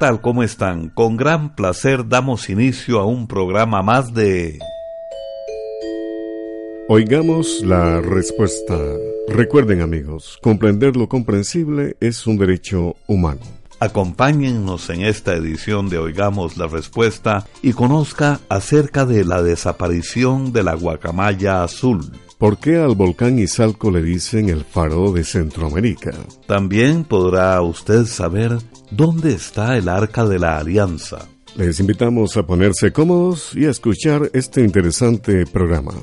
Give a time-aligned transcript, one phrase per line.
[0.00, 0.22] ¿Qué tal?
[0.22, 0.88] ¿Cómo están?
[0.88, 4.58] Con gran placer damos inicio a un programa más de...
[6.88, 8.78] Oigamos la respuesta.
[9.28, 13.42] Recuerden amigos, comprender lo comprensible es un derecho humano.
[13.78, 20.62] Acompáñennos en esta edición de Oigamos la Respuesta y conozca acerca de la desaparición de
[20.62, 22.10] la guacamaya azul.
[22.38, 26.12] ¿Por qué al volcán Izalco le dicen el faro de Centroamérica?
[26.46, 28.56] También podrá usted saber
[28.90, 31.28] dónde está el Arca de la Alianza.
[31.56, 35.94] Les invitamos a ponerse cómodos y a escuchar este interesante programa.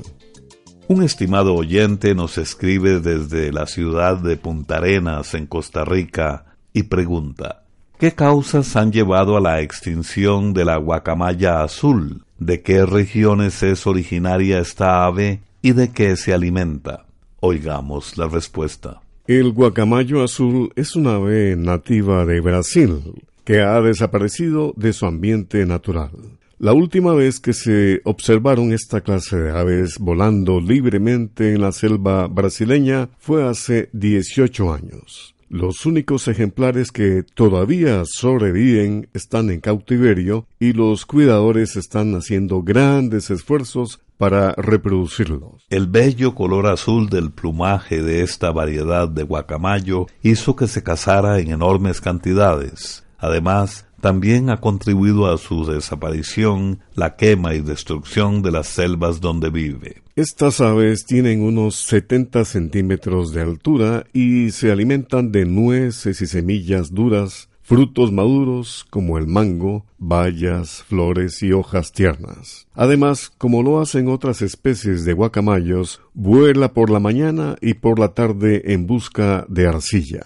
[0.88, 6.84] Un estimado oyente nos escribe desde la ciudad de Punta Arenas, en Costa Rica, y
[6.84, 7.64] pregunta,
[7.98, 12.22] ¿Qué causas han llevado a la extinción de la guacamaya azul?
[12.38, 17.06] ¿De qué regiones es originaria esta ave y de qué se alimenta?
[17.40, 19.00] Oigamos la respuesta.
[19.28, 23.12] El guacamayo azul es una ave nativa de Brasil
[23.44, 26.12] que ha desaparecido de su ambiente natural.
[26.58, 32.26] La última vez que se observaron esta clase de aves volando libremente en la selva
[32.26, 35.34] brasileña fue hace 18 años.
[35.50, 43.28] Los únicos ejemplares que todavía sobreviven están en cautiverio y los cuidadores están haciendo grandes
[43.28, 45.64] esfuerzos para reproducirlos.
[45.70, 51.38] El bello color azul del plumaje de esta variedad de guacamayo hizo que se cazara
[51.38, 53.04] en enormes cantidades.
[53.18, 59.50] Además, también ha contribuido a su desaparición la quema y destrucción de las selvas donde
[59.50, 60.02] vive.
[60.14, 66.92] Estas aves tienen unos 70 centímetros de altura y se alimentan de nueces y semillas
[66.92, 72.66] duras, frutos maduros como el mango, bayas, flores y hojas tiernas.
[72.72, 78.14] Además, como lo hacen otras especies de guacamayos, vuela por la mañana y por la
[78.14, 80.22] tarde en busca de arcilla.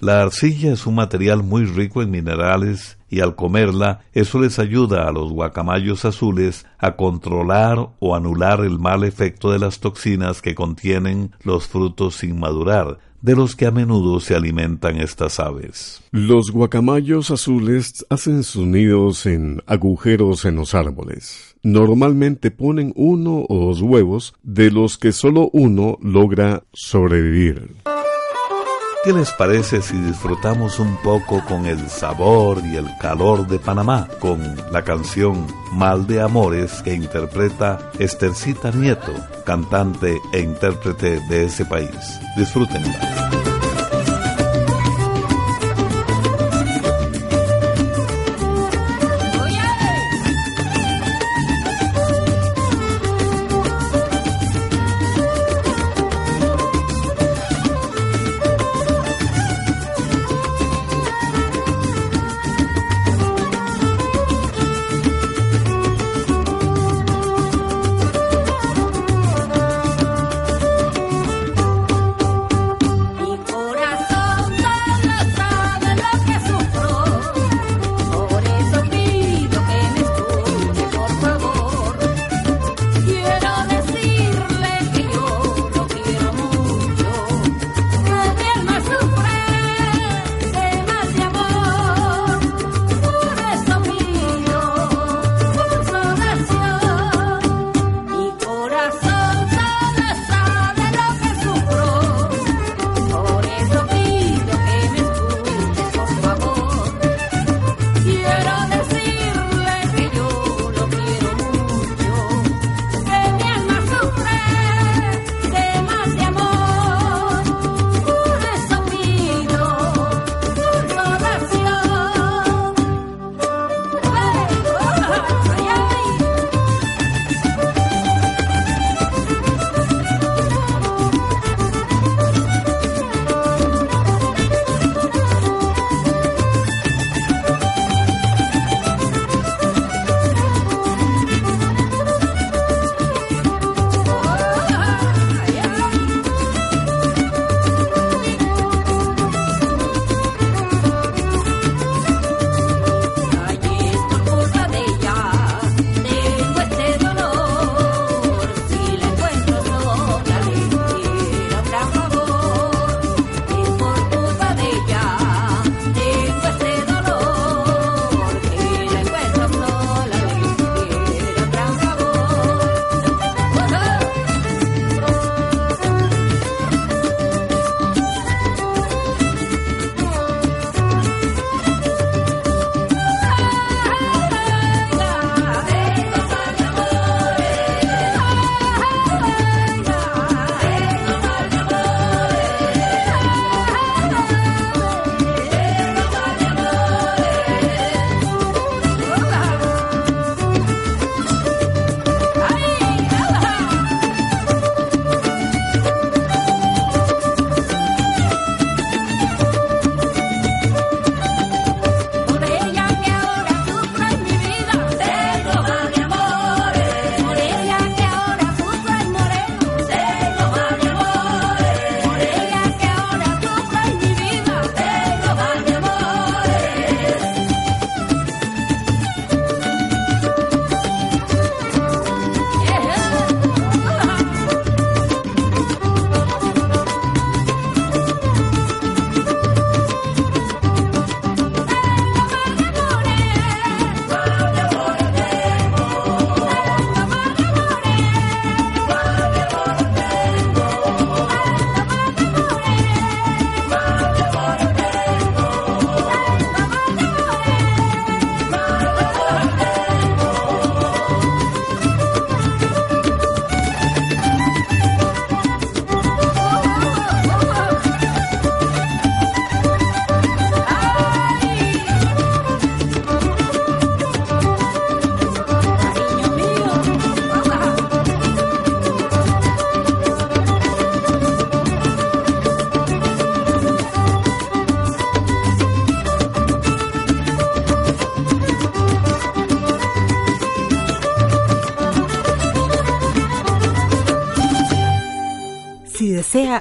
[0.00, 5.06] La arcilla es un material muy rico en minerales y al comerla eso les ayuda
[5.06, 10.56] a los guacamayos azules a controlar o anular el mal efecto de las toxinas que
[10.56, 16.02] contienen los frutos sin madurar, de los que a menudo se alimentan estas aves.
[16.10, 21.56] Los guacamayos azules hacen sus nidos en agujeros en los árboles.
[21.62, 27.70] Normalmente ponen uno o dos huevos, de los que solo uno logra sobrevivir.
[29.02, 34.06] ¿Qué les parece si disfrutamos un poco con el sabor y el calor de Panamá
[34.18, 39.14] con la canción Mal de Amores que interpreta Estercita Nieto,
[39.46, 42.20] cantante e intérprete de ese país?
[42.36, 43.59] Disfrútenla.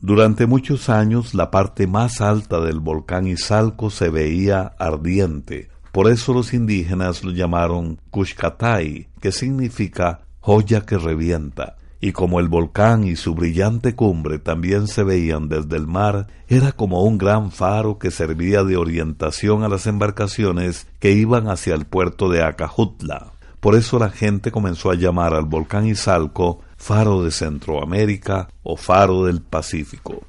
[0.00, 5.68] Durante muchos años la parte más alta del volcán Izalco se veía ardiente.
[5.92, 12.48] Por eso los indígenas lo llamaron Kushkatai, que significa joya que revienta y como el
[12.48, 17.50] volcán y su brillante cumbre también se veían desde el mar, era como un gran
[17.50, 23.32] faro que servía de orientación a las embarcaciones que iban hacia el puerto de Acajutla.
[23.58, 29.24] Por eso la gente comenzó a llamar al volcán Izalco faro de Centroamérica o faro
[29.24, 30.24] del Pacífico.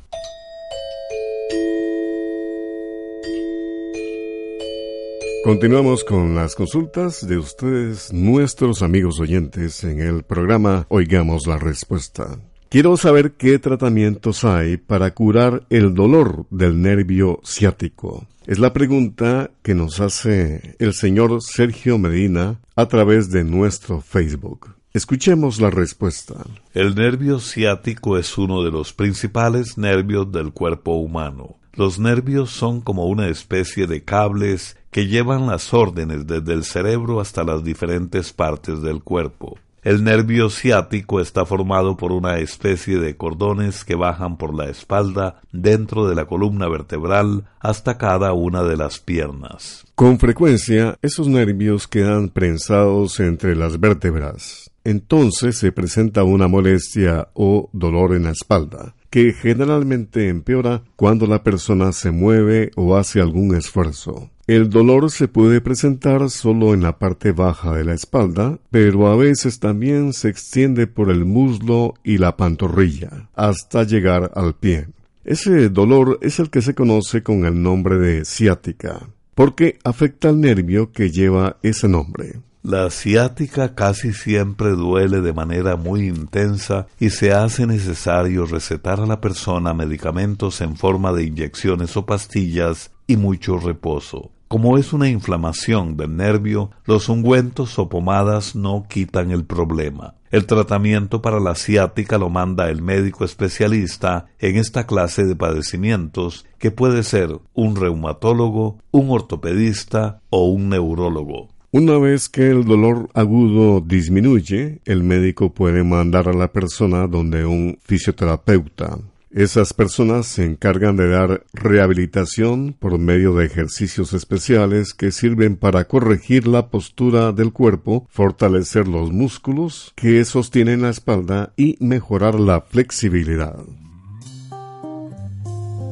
[5.45, 12.39] Continuamos con las consultas de ustedes, nuestros amigos oyentes, en el programa Oigamos la Respuesta.
[12.67, 18.25] Quiero saber qué tratamientos hay para curar el dolor del nervio ciático.
[18.47, 24.73] Es la pregunta que nos hace el señor Sergio Medina a través de nuestro Facebook.
[24.95, 26.43] Escuchemos la respuesta.
[26.73, 31.59] El nervio ciático es uno de los principales nervios del cuerpo humano.
[31.73, 37.19] Los nervios son como una especie de cables que llevan las órdenes desde el cerebro
[37.19, 39.57] hasta las diferentes partes del cuerpo.
[39.83, 45.41] El nervio ciático está formado por una especie de cordones que bajan por la espalda
[45.51, 49.83] dentro de la columna vertebral hasta cada una de las piernas.
[49.95, 54.71] Con frecuencia, esos nervios quedan prensados entre las vértebras.
[54.85, 61.43] Entonces se presenta una molestia o dolor en la espalda, que generalmente empeora cuando la
[61.43, 64.29] persona se mueve o hace algún esfuerzo.
[64.47, 69.15] El dolor se puede presentar solo en la parte baja de la espalda, pero a
[69.15, 74.89] veces también se extiende por el muslo y la pantorrilla, hasta llegar al pie.
[75.23, 80.39] Ese dolor es el que se conoce con el nombre de ciática, porque afecta al
[80.39, 82.39] nervio que lleva ese nombre.
[82.61, 89.07] La ciática casi siempre duele de manera muy intensa y se hace necesario recetar a
[89.07, 94.31] la persona medicamentos en forma de inyecciones o pastillas y mucho reposo.
[94.55, 100.15] Como es una inflamación del nervio, los ungüentos o pomadas no quitan el problema.
[100.31, 106.45] El tratamiento para la ciática lo manda el médico especialista en esta clase de padecimientos,
[106.57, 111.49] que puede ser un reumatólogo, un ortopedista o un neurólogo.
[111.71, 117.43] Una vez que el dolor agudo disminuye, el médico puede mandar a la persona donde
[117.45, 118.99] un fisioterapeuta
[119.35, 125.83] esas personas se encargan de dar rehabilitación por medio de ejercicios especiales que sirven para
[125.89, 132.61] corregir la postura del cuerpo, fortalecer los músculos que sostienen la espalda y mejorar la
[132.61, 133.57] flexibilidad.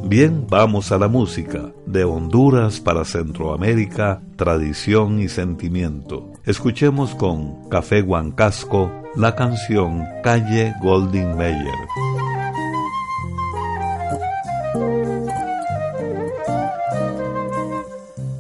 [0.06, 1.74] Bien, vamos a la música.
[1.86, 6.32] De Honduras para Centroamérica, tradición y sentimiento.
[6.46, 11.36] Escuchemos con Café Huancasco la canción Calle Golding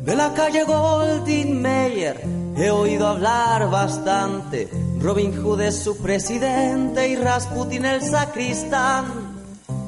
[0.05, 0.33] Meyer.
[0.35, 2.21] calle Goldin Mayer
[2.57, 4.69] he oído hablar bastante.
[4.99, 9.05] Robin Hood es su presidente y Rasputin el sacristán.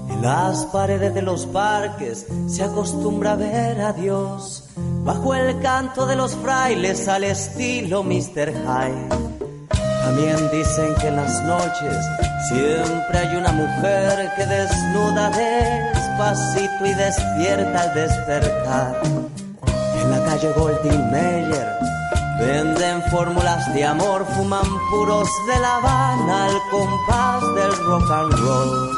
[0.10, 4.64] En las paredes de los parques se acostumbra a ver a Dios
[5.04, 8.54] bajo el canto de los frailes al estilo Mr.
[8.54, 9.10] Hyde.
[10.06, 12.06] También dicen que en las noches
[12.48, 19.35] siempre hay una mujer que desnuda despacito y despierta al despertar
[20.26, 21.68] en la calle Golding Meyer
[22.40, 28.96] Venden fórmulas de amor, fuman puros de La Habana al compás del rock and roll.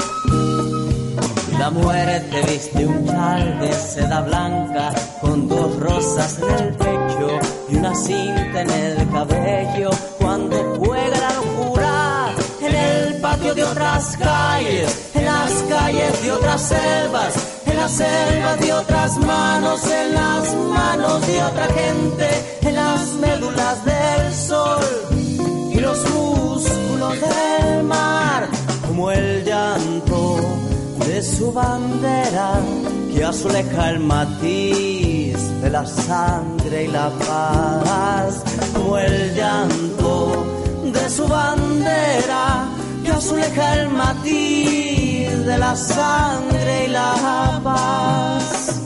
[1.60, 4.92] La muerte viste un chal de seda blanca
[5.22, 11.34] con dos rosas en el pecho y una cinta en el cabello cuando juega la
[11.34, 17.92] locura en el patio de otras calles, en las calles de otras selvas, en las
[17.92, 22.28] selvas de otras manos, en las manos de otra gente,
[22.62, 24.82] en las médulas del sol
[25.72, 28.48] y los músculos del mar,
[28.88, 30.38] como el llanto
[31.06, 32.60] de su bandera
[33.14, 38.44] que azuleja el matiz de la sangre y la paz,
[38.74, 40.46] como el llanto
[40.84, 42.68] de su bandera
[43.04, 44.97] que azuleja el matiz
[45.48, 48.82] de la sangre y la paz.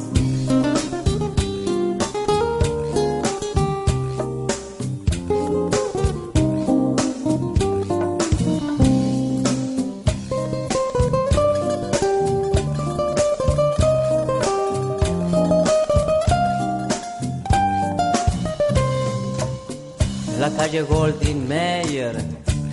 [20.39, 22.15] la calle Goldin Mayer.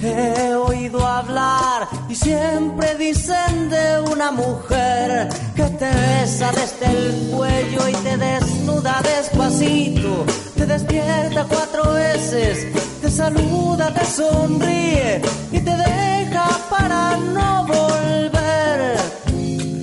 [0.02, 1.87] He oído hablar
[2.18, 10.26] siempre dicen de una mujer que te besa desde el cuello y te desnuda despacito,
[10.56, 12.66] te despierta cuatro veces,
[13.00, 15.22] te saluda, te sonríe
[15.52, 18.96] y te deja para no volver,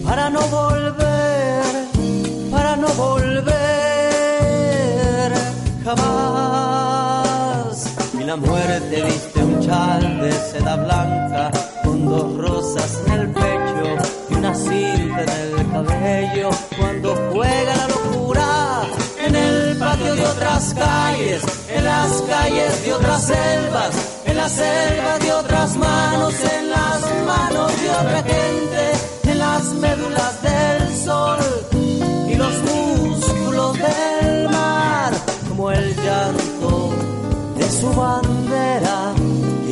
[0.03, 1.63] para no volver,
[2.51, 3.55] para no volver
[5.85, 7.15] jamás.
[8.19, 9.34] Y la muerte viste
[9.65, 11.51] un chal de seda blanca
[11.83, 13.87] con dos rosas en el pecho
[14.29, 16.49] y una cinta en el cabello.
[16.77, 18.83] Cuando juega la locura
[19.25, 23.91] en el patio de otras calles, en las calles de otras selvas,
[24.25, 30.41] en las selvas de otras manos, en las manos de otra gente, en las médulas
[30.41, 31.39] del sol
[32.27, 35.11] y los músculos del mar,
[35.49, 36.93] como el llanto
[37.57, 38.84] de su bandera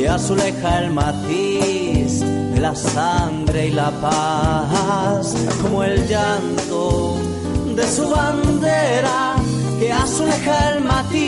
[0.04, 7.16] que azuleja el matiz de la sangre y la paz, como el llanto
[7.74, 9.36] de su bandera
[9.78, 11.18] que azuleja el matiz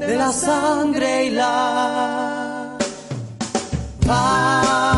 [0.00, 2.78] de la sangre y la
[4.06, 4.97] paz.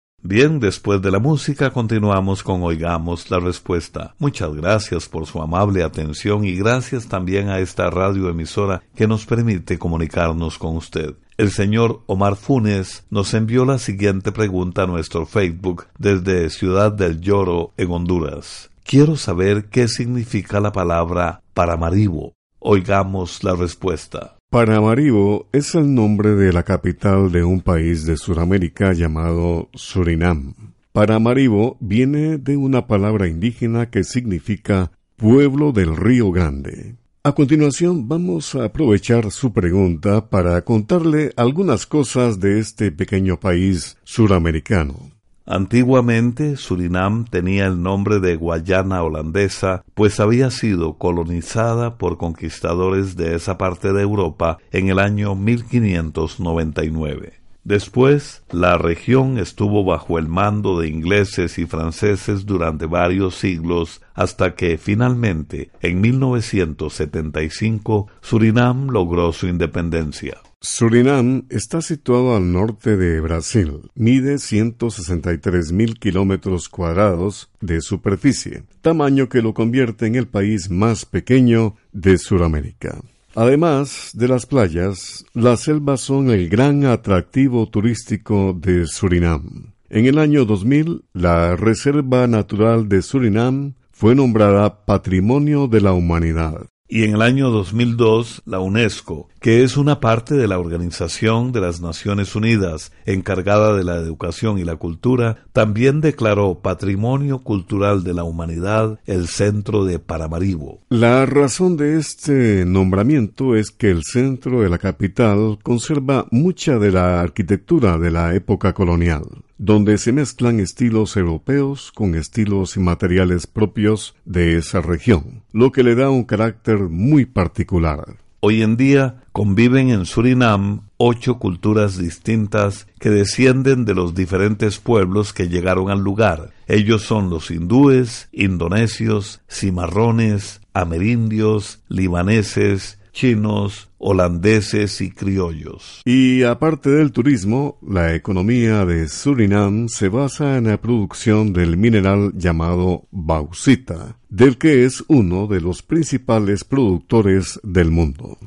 [0.23, 4.13] Bien, después de la música continuamos con Oigamos la Respuesta.
[4.19, 9.79] Muchas gracias por su amable atención y gracias también a esta radioemisora que nos permite
[9.79, 11.15] comunicarnos con usted.
[11.37, 17.19] El señor Omar Funes nos envió la siguiente pregunta a nuestro Facebook desde Ciudad del
[17.19, 18.69] Lloro, en Honduras.
[18.83, 22.33] Quiero saber qué significa la palabra Paramaribo.
[22.59, 24.35] Oigamos la respuesta.
[24.51, 30.55] Paramaribo es el nombre de la capital de un país de Sudamérica llamado Surinam.
[30.91, 36.97] Paramaribo viene de una palabra indígena que significa pueblo del río grande.
[37.23, 43.95] A continuación vamos a aprovechar su pregunta para contarle algunas cosas de este pequeño país
[44.03, 45.11] suramericano.
[45.45, 53.33] Antiguamente Surinam tenía el nombre de Guayana holandesa, pues había sido colonizada por conquistadores de
[53.35, 57.41] esa parte de Europa en el año 1599.
[57.63, 64.55] Después, la región estuvo bajo el mando de ingleses y franceses durante varios siglos hasta
[64.55, 70.39] que finalmente, en 1975, Surinam logró su independencia.
[70.63, 73.89] Surinam está situado al norte de Brasil.
[73.95, 81.05] Mide 163 mil kilómetros cuadrados de superficie, tamaño que lo convierte en el país más
[81.05, 82.99] pequeño de Sudamérica.
[83.33, 89.73] Además de las playas, las selvas son el gran atractivo turístico de Surinam.
[89.89, 96.67] En el año 2000, la Reserva Natural de Surinam fue nombrada Patrimonio de la Humanidad.
[96.91, 101.61] Y en el año 2002 la UNESCO, que es una parte de la Organización de
[101.61, 108.13] las Naciones Unidas encargada de la educación y la cultura, también declaró Patrimonio Cultural de
[108.13, 110.81] la Humanidad el centro de Paramaribo.
[110.89, 116.91] La razón de este nombramiento es que el centro de la capital conserva mucha de
[116.91, 119.23] la arquitectura de la época colonial
[119.61, 125.83] donde se mezclan estilos europeos con estilos y materiales propios de esa región, lo que
[125.83, 128.17] le da un carácter muy particular.
[128.39, 135.31] Hoy en día conviven en Surinam ocho culturas distintas que descienden de los diferentes pueblos
[135.31, 136.49] que llegaron al lugar.
[136.65, 146.01] Ellos son los hindúes, indonesios, cimarrones, amerindios, libaneses, chinos, holandeses y criollos.
[146.05, 152.31] Y aparte del turismo, la economía de Surinam se basa en la producción del mineral
[152.35, 158.37] llamado bauxita, del que es uno de los principales productores del mundo.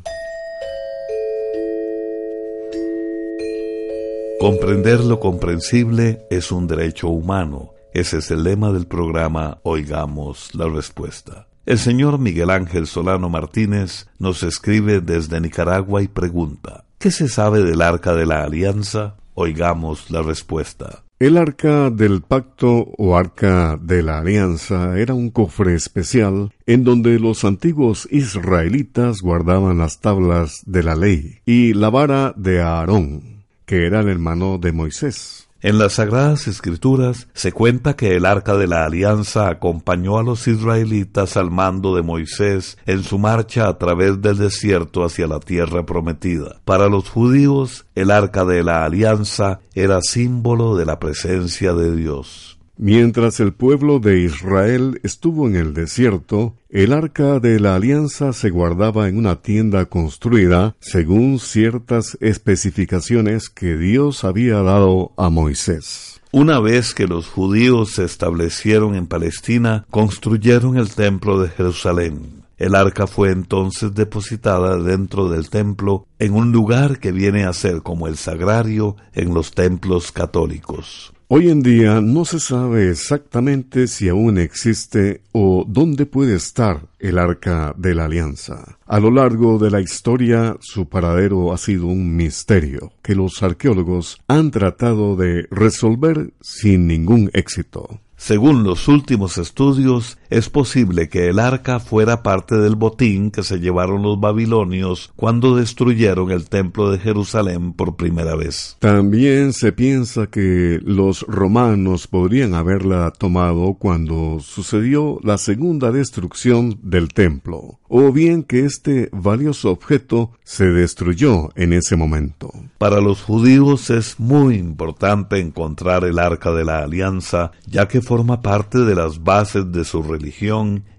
[4.41, 7.71] Comprender lo comprensible es un derecho humano.
[7.95, 11.47] Ese es el lema del programa Oigamos la Respuesta.
[11.67, 17.63] El señor Miguel Ángel Solano Martínez nos escribe desde Nicaragua y pregunta, ¿qué se sabe
[17.63, 19.15] del Arca de la Alianza?
[19.33, 21.05] Oigamos la respuesta.
[21.19, 27.19] El arca del pacto o arca de la alianza era un cofre especial en donde
[27.19, 33.87] los antiguos israelitas guardaban las tablas de la ley y la vara de Aarón, que
[33.87, 35.44] era el hermano de Moisés.
[35.65, 40.47] En las Sagradas Escrituras se cuenta que el arca de la alianza acompañó a los
[40.47, 45.87] israelitas al mando de Moisés en su marcha a través del desierto hacia la tierra
[45.87, 46.61] prometida.
[46.67, 52.54] Para los judíos, el arca de la alianza era símbolo de la presencia de Dios.
[52.77, 58.51] Mientras el pueblo de Israel estuvo en el desierto, el arca de la alianza se
[58.51, 66.21] guardaba en una tienda construida según ciertas especificaciones que Dios había dado a Moisés.
[66.33, 72.43] Una vez que los judíos se establecieron en Palestina, construyeron el templo de Jerusalén.
[72.59, 77.83] El arca fue entonces depositada dentro del templo en un lugar que viene a ser
[77.83, 81.14] como el sagrario en los templos católicos.
[81.27, 87.19] Hoy en día no se sabe exactamente si aún existe o dónde puede estar el
[87.19, 88.77] arca de la alianza.
[88.87, 94.21] A lo largo de la historia su paradero ha sido un misterio que los arqueólogos
[94.29, 98.01] han tratado de resolver sin ningún éxito.
[98.19, 103.61] Según los últimos estudios, es posible que el arca fuera parte del botín que se
[103.61, 108.77] llevaron los babilonios cuando destruyeron el templo de Jerusalén por primera vez.
[108.81, 117.11] También se piensa que los romanos podrían haberla tomado cuando sucedió la segunda destrucción del
[117.11, 122.53] templo, o bien que este valioso objeto se destruyó en ese momento.
[122.79, 128.43] Para los judíos es muy importante encontrar el arca de la alianza, ya que forma
[128.43, 130.03] parte de las bases de su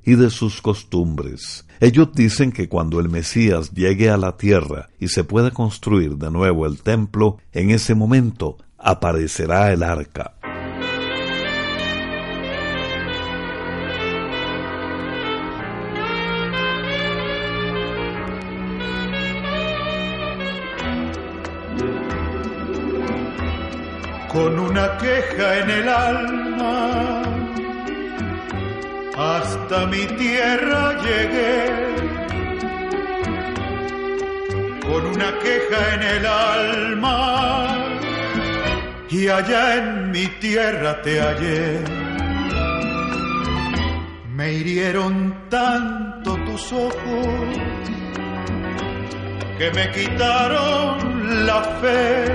[0.04, 1.66] y de sus costumbres.
[1.80, 6.32] Ellos dicen que cuando el Mesías llegue a la tierra y se pueda construir de
[6.32, 10.36] nuevo el templo, en ese momento aparecerá el arca.
[24.36, 27.35] con una queja en el alma.
[29.18, 31.70] Hasta mi tierra llegué,
[34.82, 37.78] con una queja en el alma,
[39.10, 41.80] y allá en mi tierra te hallé.
[44.36, 47.58] Me hirieron tanto tus ojos
[49.58, 52.26] que me quitaron la fe.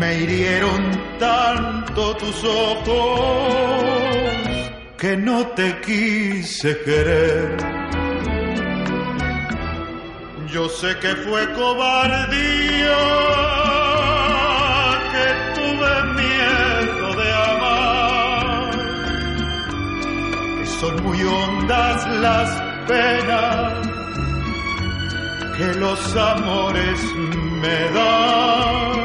[0.00, 4.53] Me hirieron tanto tus ojos
[5.04, 7.58] que no te quise querer.
[10.50, 13.02] Yo sé que fue cobardía,
[15.12, 18.70] que tuve miedo de amar,
[20.58, 22.50] que son muy hondas las
[22.88, 23.86] penas
[25.58, 27.00] que los amores
[27.62, 29.00] me dan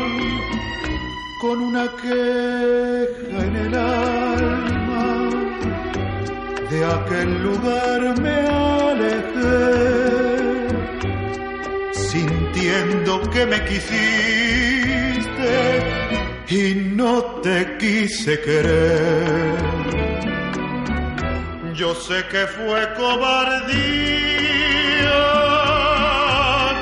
[1.42, 4.29] con una queja en el alma.
[6.70, 8.38] De aquel lugar me
[8.92, 9.70] alejé,
[11.92, 15.20] sintiendo que me quisiste
[16.48, 19.58] y no te quise querer.
[21.74, 23.70] Yo sé que fue cobardía,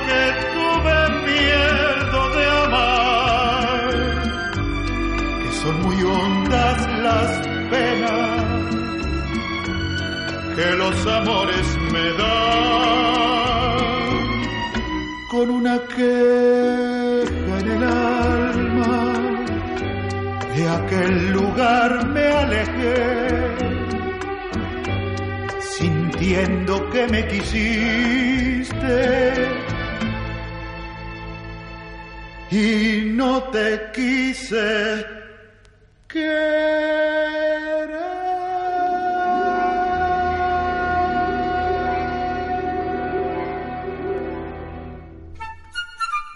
[0.08, 0.24] que
[0.54, 1.00] tuve
[1.32, 3.90] miedo de amar,
[5.44, 7.47] que son muy hondas las
[10.58, 12.58] que los amores me dan.
[15.30, 19.14] Con una queja en el alma,
[20.56, 22.96] de aquel lugar me alejé
[25.78, 28.96] sintiendo que me quisiste
[32.50, 35.06] y no te quise
[36.08, 37.57] querer.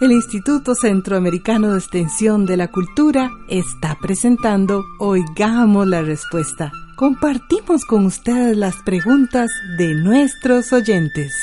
[0.02, 8.06] El Instituto Centroamericano de Extensión de la Cultura está presentando Oigamos la Respuesta compartimos con
[8.06, 11.34] ustedes las preguntas de nuestros oyentes.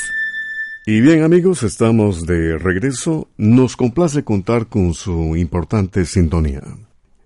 [0.87, 3.29] Y bien amigos, estamos de regreso.
[3.37, 6.62] Nos complace contar con su importante sintonía.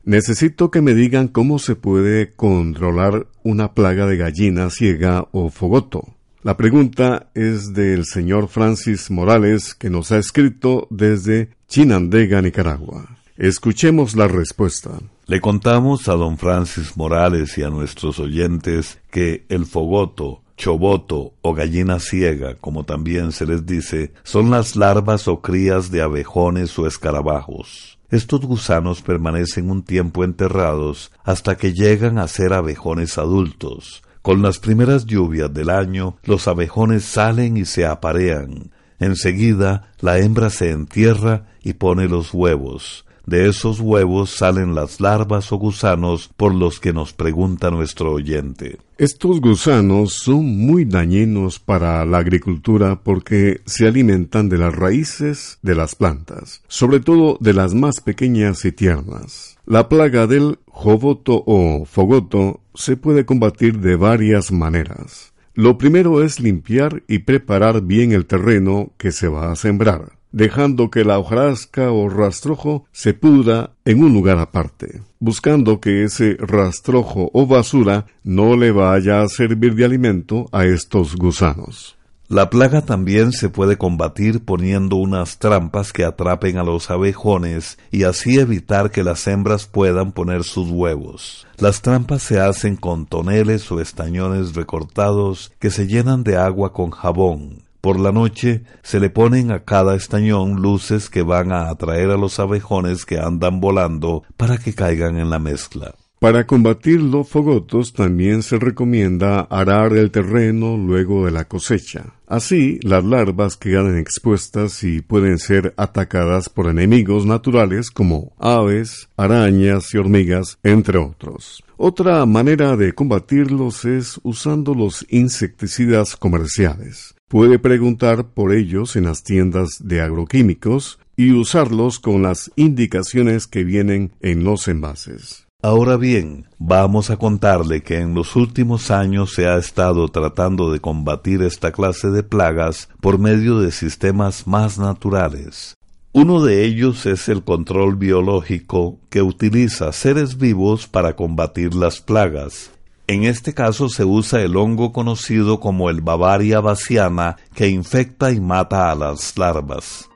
[0.04, 6.08] Necesito que me digan cómo se puede controlar una plaga de gallina ciega o fogoto.
[6.44, 13.16] La pregunta es del señor Francis Morales, que nos ha escrito desde Chinandega, Nicaragua.
[13.36, 14.90] Escuchemos la respuesta.
[15.28, 21.54] Le contamos a don Francis Morales y a nuestros oyentes que el fogoto, choboto o
[21.54, 26.88] gallina ciega, como también se les dice, son las larvas o crías de abejones o
[26.88, 28.00] escarabajos.
[28.10, 34.02] Estos gusanos permanecen un tiempo enterrados hasta que llegan a ser abejones adultos.
[34.22, 38.70] Con las primeras lluvias del año, los abejones salen y se aparean.
[39.00, 43.04] Enseguida, la hembra se entierra y pone los huevos.
[43.26, 48.78] De esos huevos salen las larvas o gusanos por los que nos pregunta nuestro oyente.
[48.98, 55.74] Estos gusanos son muy dañinos para la agricultura porque se alimentan de las raíces de
[55.74, 59.51] las plantas, sobre todo de las más pequeñas y tiernas.
[59.64, 65.32] La plaga del jovoto o fogoto se puede combatir de varias maneras.
[65.54, 70.90] Lo primero es limpiar y preparar bien el terreno que se va a sembrar dejando
[70.90, 77.30] que la hojarasca o rastrojo se pudra en un lugar aparte, buscando que ese rastrojo
[77.32, 81.96] o basura no le vaya a servir de alimento a estos gusanos.
[82.32, 88.04] La plaga también se puede combatir poniendo unas trampas que atrapen a los abejones y
[88.04, 91.46] así evitar que las hembras puedan poner sus huevos.
[91.58, 96.90] Las trampas se hacen con toneles o estañones recortados que se llenan de agua con
[96.90, 97.64] jabón.
[97.82, 102.16] Por la noche se le ponen a cada estañón luces que van a atraer a
[102.16, 105.92] los abejones que andan volando para que caigan en la mezcla.
[106.22, 112.14] Para combatir los fogotos también se recomienda arar el terreno luego de la cosecha.
[112.28, 119.92] Así, las larvas quedan expuestas y pueden ser atacadas por enemigos naturales como aves, arañas
[119.94, 121.64] y hormigas, entre otros.
[121.76, 127.16] Otra manera de combatirlos es usando los insecticidas comerciales.
[127.26, 133.64] Puede preguntar por ellos en las tiendas de agroquímicos y usarlos con las indicaciones que
[133.64, 135.41] vienen en los envases.
[135.62, 140.80] Ahora bien, vamos a contarle que en los últimos años se ha estado tratando de
[140.80, 145.76] combatir esta clase de plagas por medio de sistemas más naturales.
[146.12, 152.72] Uno de ellos es el control biológico que utiliza seres vivos para combatir las plagas,
[153.08, 158.40] en este caso se usa el hongo conocido como el Bavaria baciana que infecta y
[158.40, 160.08] mata a las larvas.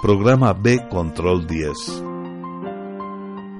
[0.00, 2.15] Programa B Control 10.